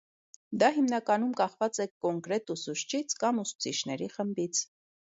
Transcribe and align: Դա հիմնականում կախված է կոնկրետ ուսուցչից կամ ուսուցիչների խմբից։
Դա 0.63 0.69
հիմնականում 0.77 1.35
կախված 1.43 1.81
է 1.87 1.87
կոնկրետ 2.07 2.51
ուսուցչից 2.57 3.17
կամ 3.23 3.47
ուսուցիչների 3.47 4.13
խմբից։ 4.19 4.69